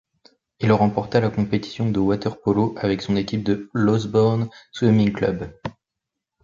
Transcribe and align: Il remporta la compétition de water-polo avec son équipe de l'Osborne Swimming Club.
Il 0.61 0.71
remporta 0.71 1.19
la 1.19 1.29
compétition 1.29 1.91
de 1.91 1.99
water-polo 1.99 2.73
avec 2.79 3.03
son 3.03 3.15
équipe 3.15 3.43
de 3.43 3.69
l'Osborne 3.71 4.49
Swimming 4.71 5.13
Club. 5.13 5.53